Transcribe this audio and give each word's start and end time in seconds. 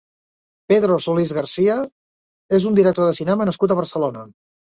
Pedro 0.71 0.95
Solís 1.05 1.33
García 1.39 1.75
és 2.59 2.67
un 2.71 2.79
director 2.79 3.07
de 3.09 3.17
cinema 3.21 3.47
nascut 3.51 3.75
a 3.77 3.81
Barcelona. 3.83 4.27